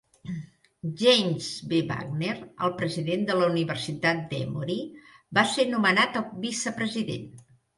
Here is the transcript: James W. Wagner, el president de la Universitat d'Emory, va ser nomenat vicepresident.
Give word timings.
James 1.01 1.49
W. 1.73 1.81
Wagner, 1.91 2.33
el 2.69 2.73
president 2.81 3.27
de 3.29 3.37
la 3.41 3.51
Universitat 3.53 4.25
d'Emory, 4.33 4.79
va 5.41 5.47
ser 5.55 5.69
nomenat 5.77 6.19
vicepresident. 6.49 7.31